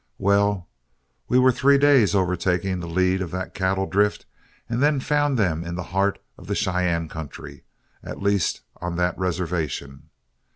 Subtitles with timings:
[0.17, 0.67] "Well,
[1.27, 4.25] we were three days overtaking the lead of that cattle drift,
[4.67, 7.65] and then found them in the heart of the Cheyenne country,
[8.03, 10.09] at least on that reservation.